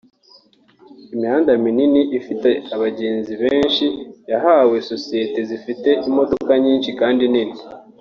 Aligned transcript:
Imihanda 1.13 1.51
minini 1.65 2.01
ifite 2.19 2.49
abagenzi 2.75 3.33
benshi 3.43 3.85
yahawe 4.31 4.77
sosiyete 4.89 5.39
zifite 5.49 5.89
imodoka 6.07 6.51
nyinshi 6.63 6.89
kandi 6.99 7.23
nini 7.33 7.55